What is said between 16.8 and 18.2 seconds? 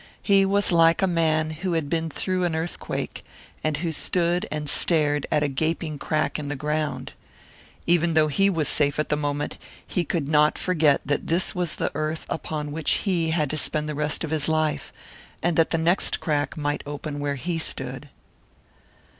open where he stood.